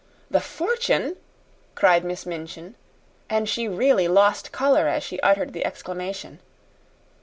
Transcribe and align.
"The 0.31 0.39
fortune!" 0.41 1.15
cried 1.75 2.03
Miss 2.03 2.25
Minchin; 2.25 2.73
and 3.29 3.47
she 3.47 3.67
really 3.67 4.07
lost 4.07 4.51
color 4.51 4.87
as 4.87 5.03
she 5.03 5.19
uttered 5.19 5.53
the 5.53 5.63
exclamation. 5.63 6.39